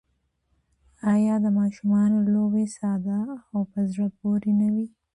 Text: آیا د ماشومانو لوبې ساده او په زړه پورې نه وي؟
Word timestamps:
آیا 1.13 1.35
د 1.43 1.45
ماشومانو 1.59 2.17
لوبې 2.33 2.65
ساده 2.77 3.19
او 3.51 3.59
په 3.71 3.79
زړه 3.91 4.07
پورې 4.19 4.51
نه 4.59 4.67
وي؟ 4.73 4.87